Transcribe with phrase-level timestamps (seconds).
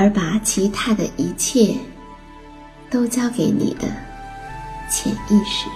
[0.00, 1.76] 而把其他的一切
[2.90, 3.86] 都交给你的
[4.90, 5.68] 潜意识。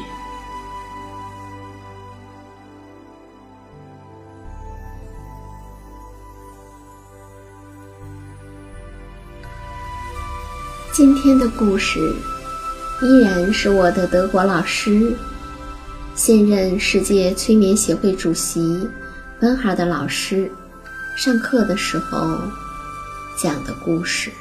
[10.90, 12.00] 今天的故事
[13.02, 15.14] 依然是我的德国老师，
[16.14, 18.88] 现任世界催眠协会主席
[19.42, 20.50] 温哈的老师
[21.14, 22.40] 上课的时候。
[23.36, 24.32] 讲的故事。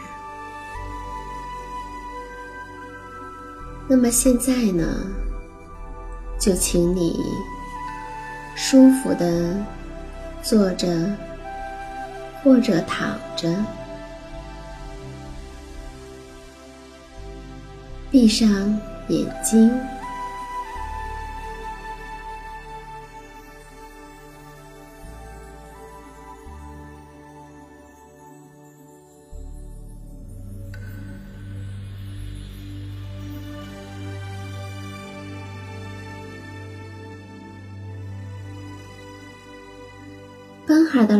[3.87, 4.85] 那么现在呢，
[6.39, 7.19] 就请你
[8.55, 9.55] 舒服的
[10.41, 10.87] 坐着
[12.43, 13.53] 或者躺着，
[18.09, 18.49] 闭上
[19.09, 19.71] 眼睛。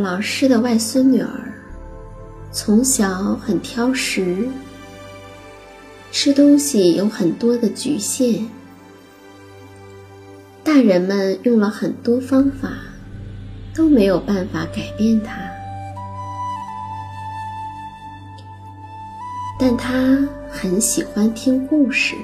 [0.02, 1.30] 老师的外孙女儿，
[2.52, 4.48] 从小很挑食，
[6.12, 8.48] 吃东西有很多的局限。
[10.64, 12.70] 大人们用了很多方法，
[13.76, 15.36] 都没有办法改变她。
[19.60, 20.18] 但她
[20.50, 22.16] 很喜欢听故事。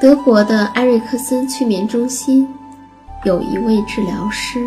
[0.00, 2.46] 德国的埃瑞克森催眠中心
[3.24, 4.60] 有一位治疗师，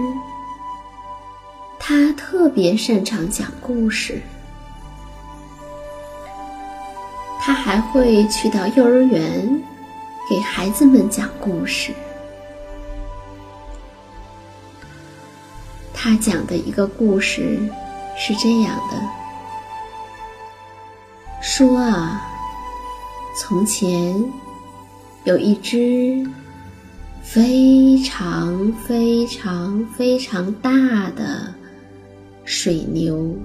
[1.80, 4.22] 他特别擅长讲故事。
[7.40, 9.64] 他还会去到幼儿园
[10.30, 11.94] 给孩子们讲故事。
[15.94, 17.60] 他讲的一个故事
[18.18, 19.00] 是这样的：
[21.42, 22.28] 说啊，
[23.36, 24.24] 从前。
[25.24, 26.26] 有一只
[27.30, 30.72] 非常非常非常大
[31.10, 31.54] 的
[32.46, 33.36] 水牛，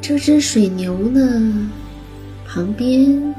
[0.00, 1.70] 这只水牛呢，
[2.44, 3.32] 旁边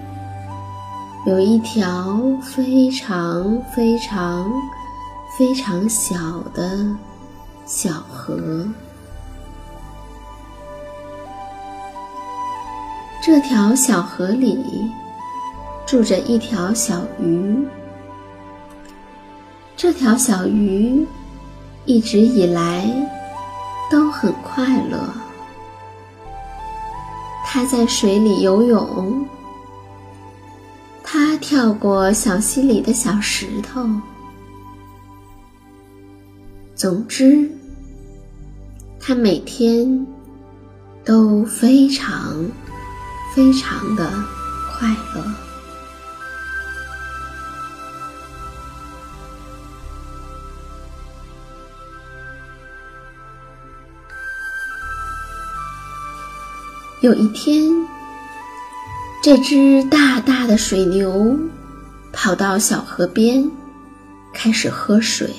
[1.28, 4.50] 有一条非常非常
[5.38, 6.88] 非常小的
[7.66, 8.66] 小河。
[13.22, 14.58] 这条小河里
[15.90, 17.66] 住着一条小鱼。
[19.76, 21.04] 这条小鱼
[21.86, 22.88] 一直以来
[23.90, 25.12] 都很快乐。
[27.44, 29.28] 它在水里游泳，
[31.04, 33.84] 它跳过小溪里的小石头。
[36.76, 37.50] 总之，
[39.00, 40.06] 它每天
[41.04, 42.46] 都非常
[43.34, 44.08] 非常的
[44.78, 45.49] 快乐。
[57.02, 57.64] 有一天，
[59.24, 61.34] 这只大大的水牛
[62.12, 63.50] 跑到小河边，
[64.34, 65.34] 开始喝水。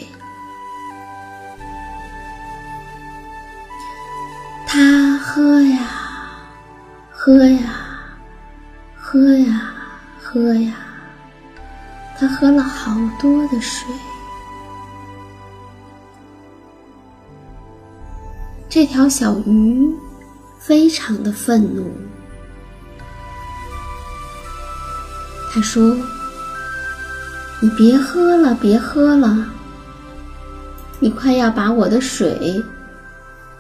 [4.66, 5.86] 它喝呀，
[7.12, 7.58] 喝呀，
[8.96, 9.74] 喝呀，
[10.18, 10.74] 喝呀，
[12.18, 13.86] 它喝了好多的水。
[18.66, 19.94] 这条小鱼。
[20.60, 21.90] 非常的愤怒，
[25.50, 25.96] 他说
[27.60, 29.46] ：“你别喝了，别喝了，
[31.00, 32.62] 你快要把我的水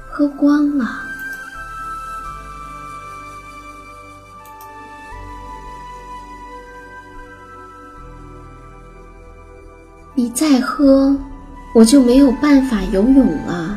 [0.08, 1.02] 喝光了。
[10.14, 11.16] 你再喝，
[11.74, 13.76] 我就没有办法游泳了。”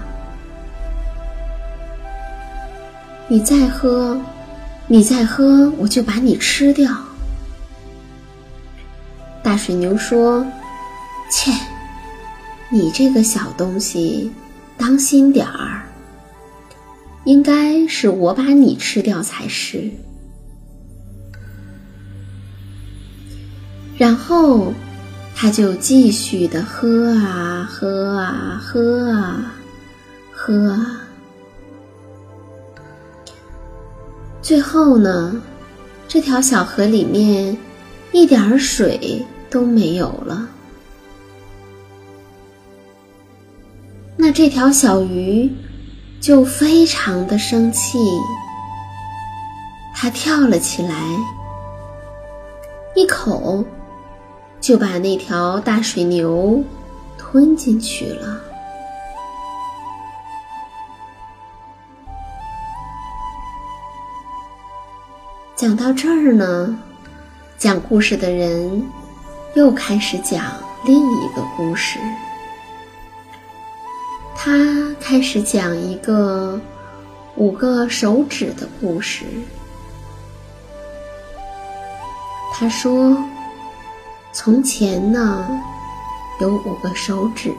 [3.34, 4.16] 你再喝，
[4.86, 6.96] 你再喝，我就把你吃掉。
[9.42, 10.46] 大水牛说
[11.32, 11.52] ：“切，
[12.70, 14.32] 你这个小东西，
[14.78, 15.82] 当心点儿。
[17.26, 19.90] 应该是我把你吃掉才是。”
[23.98, 24.72] 然后，
[25.34, 29.56] 他就继续的喝啊喝啊喝啊
[30.32, 31.00] 喝啊。
[34.44, 35.42] 最后呢，
[36.06, 37.58] 这条小河里面
[38.12, 40.50] 一点水都没有了。
[44.18, 45.50] 那这条小鱼
[46.20, 47.98] 就非常的生气，
[49.96, 50.94] 它跳了起来，
[52.98, 53.64] 一口
[54.60, 56.62] 就把那条大水牛
[57.18, 58.42] 吞进去了。
[65.64, 66.78] 讲到这儿呢，
[67.58, 68.84] 讲故事的人
[69.56, 71.98] 又开始讲另一个故事。
[74.36, 76.60] 他开始讲一个
[77.38, 79.24] 五个手指的故事。
[82.54, 83.18] 他说
[84.36, 85.48] ：“从前呢，
[86.42, 87.50] 有五个手指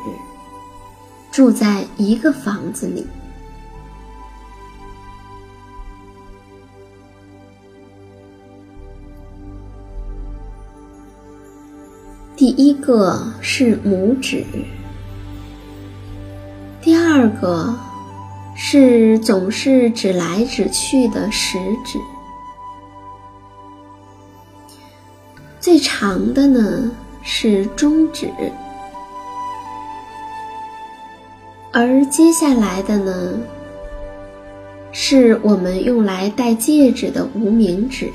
[1.33, 3.07] 住在一个房子里。”
[12.45, 14.45] 第一个是拇指，
[16.83, 17.75] 第二个
[18.55, 21.57] 是总是指来指去的食
[21.87, 21.99] 指，
[25.59, 26.93] 最长的呢
[27.23, 28.29] 是中指，
[31.73, 33.41] 而接下来的呢
[34.93, 38.13] 是我们用来戴戒指的无名指，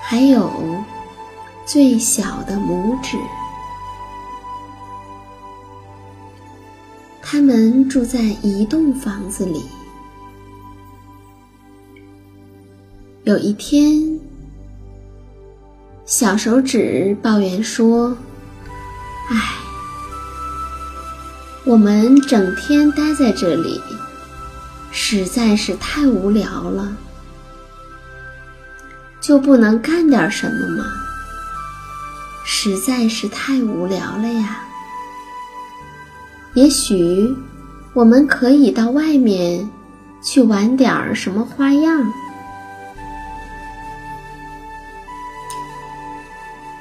[0.00, 0.50] 还有。
[1.66, 3.16] 最小的拇指，
[7.22, 9.64] 他们住在一栋房子里。
[13.24, 14.20] 有一天，
[16.04, 18.14] 小手指抱怨说
[19.32, 19.54] ：“唉，
[21.64, 23.80] 我们整天待在这里，
[24.92, 26.94] 实在是太无聊了，
[29.18, 30.84] 就不能干点什么吗？”
[32.44, 34.60] 实在是太无聊了呀！
[36.54, 37.34] 也许
[37.94, 39.68] 我们可以到外面
[40.22, 42.12] 去玩点儿什么花样。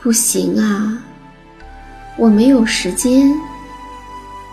[0.00, 0.96] 不行啊，
[2.16, 3.30] 我没有时间，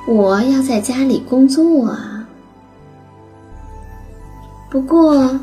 [0.06, 2.28] 我要在家里工作啊。
[4.70, 5.40] 不过……”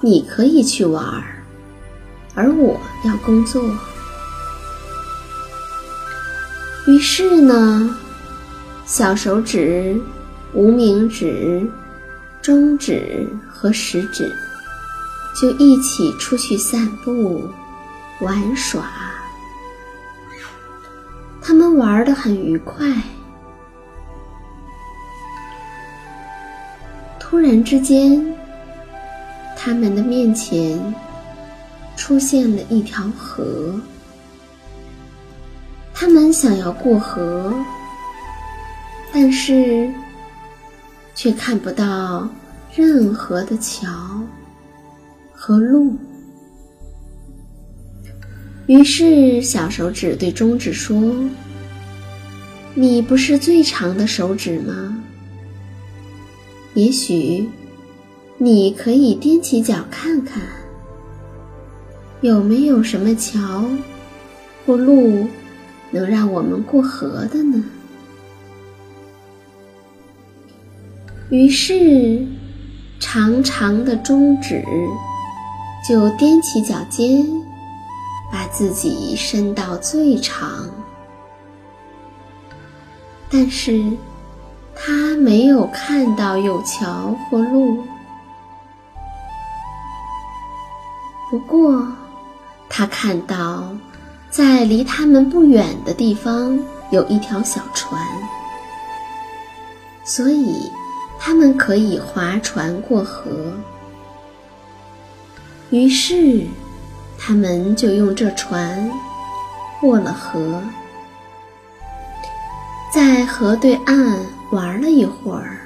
[0.00, 1.42] 你可以去玩儿，
[2.34, 3.62] 而我要工作。
[6.86, 7.96] 于是呢，
[8.86, 10.00] 小手指、
[10.54, 11.68] 无名指、
[12.40, 14.32] 中指和食指
[15.40, 17.48] 就一起出去散步、
[18.20, 18.84] 玩耍。
[21.42, 22.86] 他们玩得很愉快。
[27.18, 28.34] 突然之间，
[29.68, 30.80] 他们的面前
[31.94, 33.78] 出现了一条河。
[35.92, 37.54] 他们想要过河，
[39.12, 39.86] 但是
[41.14, 42.26] 却看不到
[42.74, 43.86] 任何的桥
[45.34, 45.94] 和路。
[48.68, 51.14] 于是，小手指对中指说
[52.72, 54.98] ：“你不是最长的手指吗？
[56.72, 57.46] 也许
[58.38, 60.42] 你可以踮起脚看看，
[62.20, 63.64] 有没有什么桥
[64.64, 65.26] 或路
[65.90, 67.62] 能让我们过河的呢？”
[71.30, 72.26] 于是，
[72.98, 74.64] 长长的中指
[75.86, 77.26] 就踮起脚尖。
[78.30, 80.68] 把自己伸到最长，
[83.30, 83.82] 但是
[84.74, 87.78] 他没有看到有桥或路。
[91.30, 91.86] 不过，
[92.68, 93.68] 他看到
[94.30, 96.58] 在离他们不远的地方
[96.90, 98.00] 有一条小船，
[100.04, 100.70] 所以
[101.18, 103.52] 他们可以划船过河。
[105.70, 106.46] 于是。
[107.20, 108.88] 他们就用这船
[109.80, 110.62] 过了河，
[112.94, 114.16] 在河对岸
[114.52, 115.58] 玩了一会儿。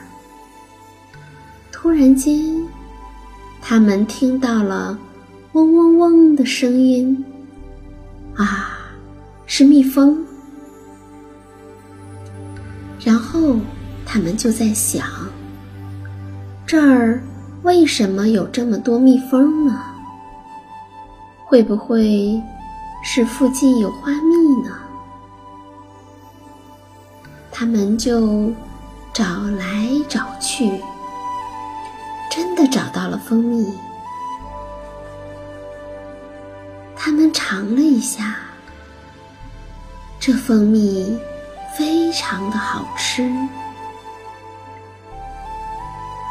[1.70, 2.66] 突然间，
[3.60, 4.98] 他们听到了
[5.52, 7.22] 嗡嗡嗡的声音，
[8.36, 8.78] 啊，
[9.44, 10.24] 是蜜蜂。
[13.04, 13.56] 然后
[14.06, 15.06] 他们就在想：
[16.66, 17.22] 这儿
[17.62, 19.78] 为什么有这么多蜜蜂呢？
[21.44, 22.40] 会不会
[23.04, 24.74] 是附近有花蜜呢？
[27.50, 28.50] 他们就
[29.12, 29.24] 找
[29.58, 30.80] 来找去，
[32.30, 33.66] 真的找到了蜂蜜。
[37.04, 38.36] 他们尝了一下，
[40.20, 41.18] 这蜂蜜
[41.76, 43.28] 非常的好吃。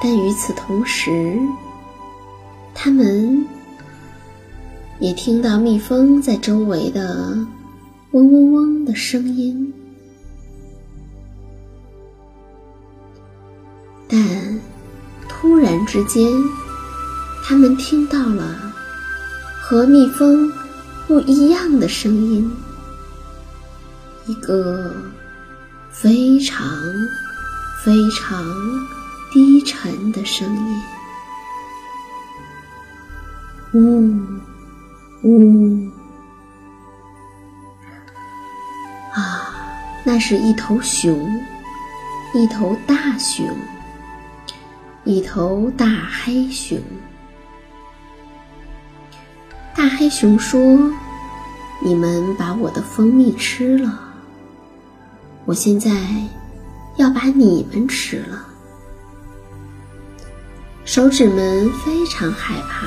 [0.02, 1.38] 但与此同时，
[2.74, 3.46] 他们。
[5.00, 7.36] 也听到蜜蜂在周围的
[8.12, 9.74] 嗡嗡嗡的声音，
[14.08, 14.62] 但
[15.28, 16.32] 突然之间，
[17.44, 18.72] 他们听到了
[19.60, 20.54] 和蜜蜂
[21.12, 22.50] 不一样的声音，
[24.28, 24.96] 一个
[25.90, 26.66] 非常
[27.84, 28.42] 非常
[29.30, 30.82] 低沉的声音，
[33.74, 35.28] 呜。
[35.28, 35.92] 呜！
[39.14, 39.54] 啊，
[40.06, 41.30] 那是一头熊，
[42.34, 43.46] 一头大熊，
[45.04, 45.86] 一头大
[46.24, 46.80] 黑熊。
[49.82, 50.62] 大黑熊说
[51.82, 54.00] ：“你们把我的蜂蜜吃了，
[55.44, 55.90] 我现在
[56.98, 58.46] 要把你们吃了。”
[60.86, 62.86] 手指们非常害怕。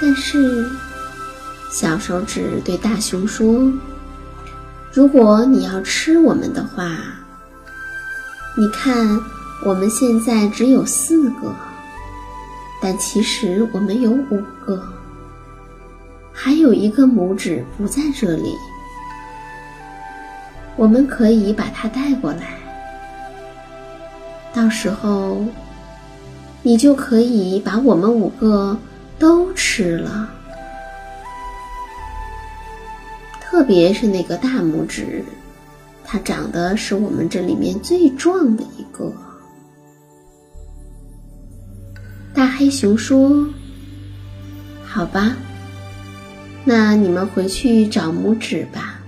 [0.00, 0.66] 但是，
[1.70, 3.70] 小手指对大熊说
[4.94, 6.90] ：“如果你要吃我们的话，
[8.56, 9.20] 你看，
[9.62, 11.54] 我们现在只有四个，
[12.80, 14.82] 但其实我们有五个，
[16.32, 18.54] 还有一个拇指不在这里，
[20.76, 22.58] 我们可以把它带过来，
[24.52, 25.44] 到时候
[26.62, 28.76] 你就可以把我们五个。”
[29.18, 30.28] 都吃了，
[33.40, 35.24] 特别是那个大拇指，
[36.04, 39.12] 它长得是我们这里面最壮的一个。
[42.34, 43.46] 大黑熊说
[44.84, 45.36] ：“好吧，
[46.64, 49.00] 那你们回去找拇指吧。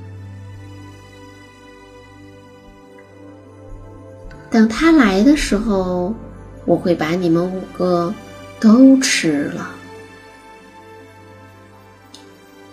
[4.51, 6.15] 等他来的时候，
[6.65, 8.15] 我会把你们五个
[8.61, 9.71] 都吃了。”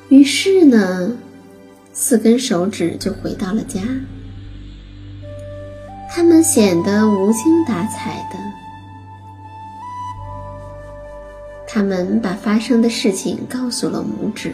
[0.10, 1.16] 于是呢，
[1.94, 3.82] 四根手指就回到了家。
[6.10, 8.38] 他们显得无精打采的。
[11.66, 14.54] 他们把发生的事情告诉了拇指。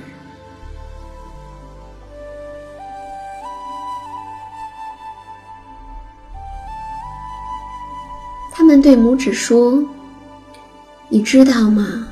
[8.68, 9.82] 们们对拇指说
[11.08, 12.06] ：“你知道吗？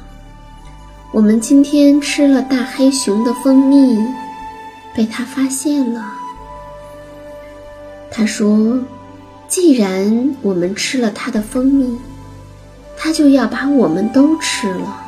[1.11, 4.01] 我们今天吃了大黑熊的蜂蜜，
[4.95, 6.13] 被他发现了。
[8.09, 8.79] 他说，
[9.49, 11.99] 既然我们吃了他的蜂蜜，
[12.97, 15.01] 他就要把我们都吃了。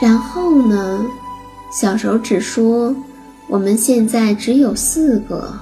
[0.00, 1.04] 然后呢？”
[1.70, 2.96] 小手指说
[3.46, 5.52] ：“我们现在只有四个，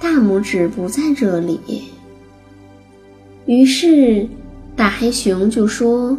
[0.00, 1.92] 大拇指不在这里。”
[3.50, 4.28] 于是，
[4.76, 6.16] 大黑熊就说：“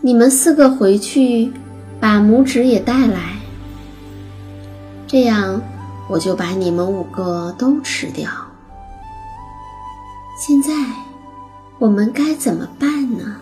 [0.00, 1.52] 你们四个回去，
[2.00, 3.34] 把拇指也带来，
[5.06, 5.60] 这样
[6.08, 8.30] 我就把你们五个都吃掉。
[10.38, 10.72] 现在，
[11.78, 13.36] 我们该怎么办呢？”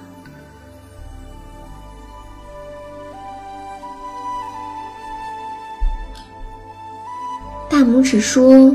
[7.71, 8.75] 大拇指说：“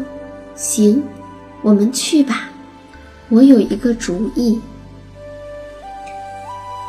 [0.55, 1.03] 行，
[1.61, 2.48] 我们去吧。
[3.29, 4.59] 我有一个主意。”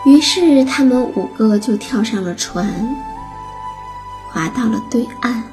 [0.06, 2.66] 于是他们五个就跳上了船，
[4.30, 5.44] 划到了对岸。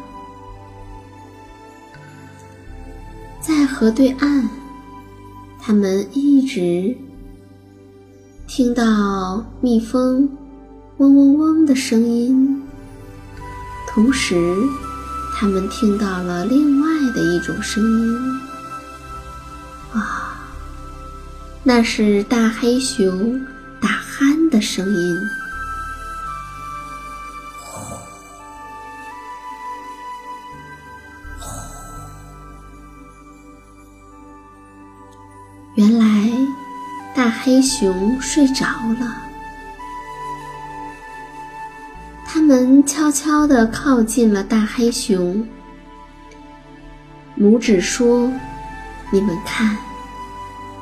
[3.42, 4.48] 在河对岸，
[5.62, 6.96] 他们一直
[8.48, 10.30] 听到蜜蜂
[10.98, 12.64] 嗡嗡嗡的声音，
[13.88, 14.36] 同时。
[15.40, 18.18] 他们听到了另外的一种声音，
[19.94, 20.27] 啊，
[21.68, 23.46] 那是大黑熊
[23.82, 25.20] 打鼾的声音。
[35.76, 36.32] 原来，
[37.14, 38.66] 大黑熊睡着
[39.02, 39.14] 了。
[42.26, 45.46] 他们悄悄地靠近了大黑熊。
[47.38, 48.32] 拇指说
[49.12, 49.76] ：“你们看，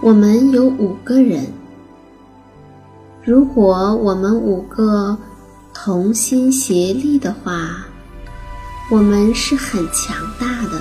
[0.06, 1.52] 我们有五个人。
[3.24, 5.18] 如果我们五个
[5.74, 7.84] 同心协力的话，
[8.92, 10.80] 我们是很强大的。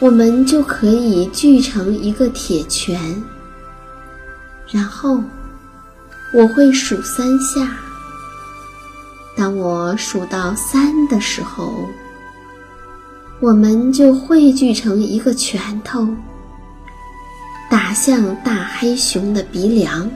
[0.00, 3.22] 我们就可以聚成一个铁拳。
[4.68, 5.20] 然后，
[6.32, 7.76] 我会数三下。”
[9.36, 11.74] 当我数到三的时候，
[13.38, 16.08] 我们就汇聚成一个拳头，
[17.70, 20.10] 打向大黑熊的鼻梁。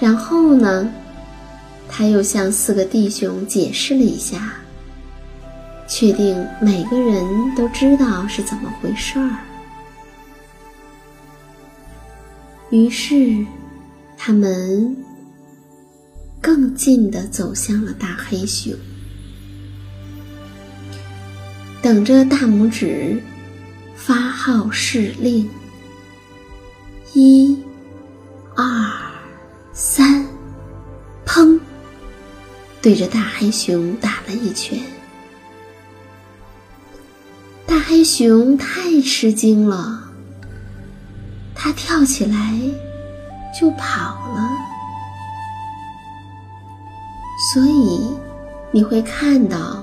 [0.00, 0.90] 然后呢，
[1.88, 4.54] 他又向四个弟兄解释了一下，
[5.86, 9.30] 确定每个人都知道是怎么回事儿。
[12.70, 13.44] 于是，
[14.16, 14.96] 他们。
[16.40, 18.74] 更近的走向了大黑熊，
[21.80, 23.18] 等着大拇指
[24.06, 25.48] 发号施令。
[27.14, 27.58] 一、
[28.54, 28.64] 二、
[29.72, 30.26] 三，
[31.24, 31.58] 砰！
[32.82, 34.78] 对着大黑熊打了一拳。
[37.64, 40.04] 大黑熊太吃惊了，
[41.54, 42.60] 它跳起来
[43.58, 44.50] 就跑了。
[47.54, 48.14] 所以，
[48.70, 49.82] 你会看到，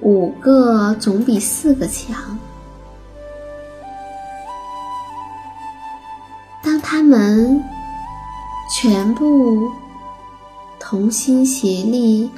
[0.00, 2.38] 五个总比四个强。
[7.12, 7.62] 们
[8.70, 9.70] 全部
[10.80, 12.30] 同心协力、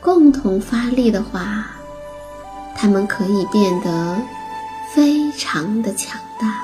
[0.00, 1.66] 共同发力的话，
[2.74, 4.18] 他们可以变得
[4.94, 6.62] 非常的强大。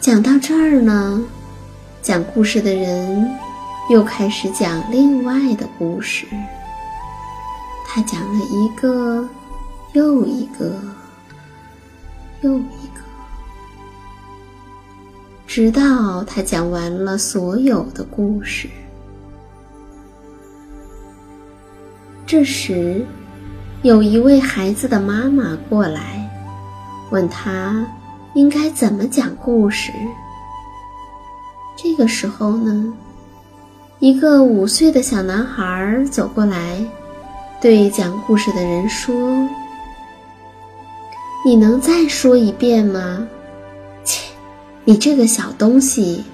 [0.00, 1.22] 讲到这儿呢。
[2.00, 3.30] 讲故事的人
[3.90, 6.26] 又开始讲另外的故事。
[7.86, 9.28] 他讲了一个
[9.92, 10.80] 又一个
[12.40, 12.99] 又一个，
[15.50, 18.68] 直到他讲完了所有的故事。
[22.24, 23.04] 这时，
[23.82, 26.30] 有一位孩子的妈妈过来，
[27.10, 27.84] 问他
[28.34, 29.90] 应该怎么讲故事。
[31.76, 32.94] 这个时候呢，
[33.98, 36.80] 一个五岁的小男孩走过来，
[37.60, 39.12] 对讲故事的人说
[41.44, 43.26] ：“你能再说一遍吗？”
[44.90, 46.24] 你这个小东西！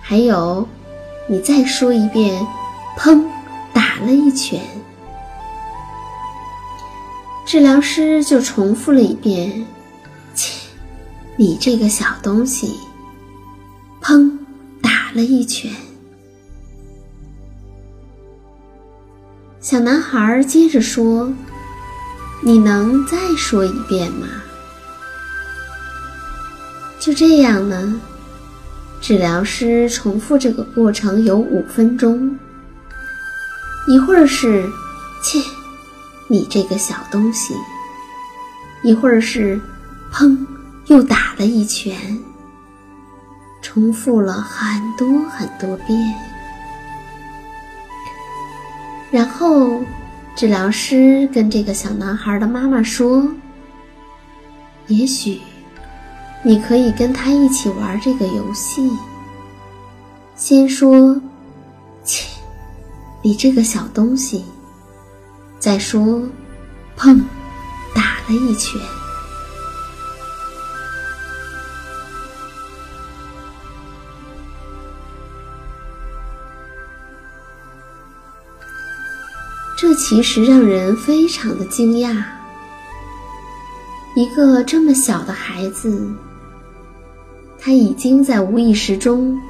[0.00, 0.68] 还有，
[1.28, 2.40] 你再说一遍！
[2.96, 3.20] 砰，
[3.72, 4.60] 打了一拳。
[7.44, 9.66] 治疗师就重复了一遍
[10.36, 10.68] ：“切，
[11.36, 12.78] 你这个小东西！”
[14.00, 14.38] 砰。
[14.80, 15.72] 打了一拳，
[19.60, 21.32] 小男孩接着说
[22.40, 24.28] ：“你能再说一遍吗？”
[27.04, 28.00] 就这样呢，
[28.98, 32.34] 治疗师重复这个过程有五分钟。
[33.86, 34.66] 一会儿是
[35.22, 35.38] “切，
[36.28, 37.52] 你这个小东西”，
[38.82, 39.60] 一会儿是
[40.10, 40.34] “砰”，
[40.88, 41.94] 又打了一拳。
[43.60, 46.14] 重复了很多很多遍，
[49.10, 49.82] 然后
[50.34, 53.28] 治疗师跟这个小男孩的妈妈说
[54.88, 55.38] ：“也许。”
[56.46, 58.90] 你可以跟他一起玩这个游戏。
[60.36, 61.18] 先说
[62.04, 62.28] “切，
[63.22, 64.44] 你这个小东西”，
[65.58, 66.20] 再说
[66.98, 67.18] “砰”，
[67.94, 68.78] 打了一拳。
[79.76, 82.22] 这其实让人非常的惊讶，
[84.14, 86.06] 一个这么小的孩子。
[87.64, 89.40] 他已经在无意识中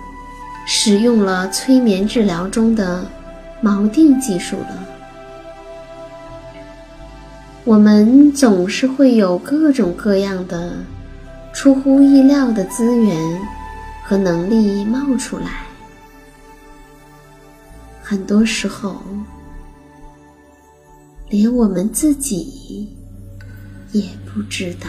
[0.68, 3.04] 使用了催眠治疗中的
[3.60, 4.86] 锚定技术了。
[7.64, 10.76] 我们总是会有各种各样的
[11.52, 13.40] 出乎意料的资源
[14.04, 15.66] 和能力冒出来，
[18.00, 19.02] 很多时候
[21.28, 22.88] 连我们自己
[23.90, 24.88] 也不知道。